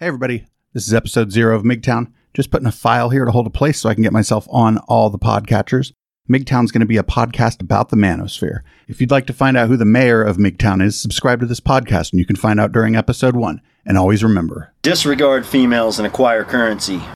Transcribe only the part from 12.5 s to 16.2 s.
out during episode one. And always remember Disregard females and